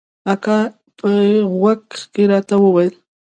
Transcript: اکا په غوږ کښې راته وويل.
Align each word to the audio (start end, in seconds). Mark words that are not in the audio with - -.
اکا 0.33 0.59
په 0.97 1.09
غوږ 1.57 1.79
کښې 2.11 2.23
راته 2.31 2.55
وويل. 2.59 2.95